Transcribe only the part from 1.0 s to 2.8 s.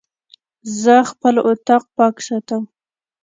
خپل اطاق پاک ساتم.